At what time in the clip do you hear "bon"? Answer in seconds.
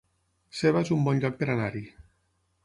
1.09-1.21